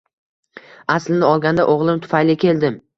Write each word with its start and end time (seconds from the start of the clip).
Aslini 0.95 1.29
olganda, 1.29 1.69
o`g`lim 1.77 2.05
tufayli 2.09 2.43
keldim 2.47 2.87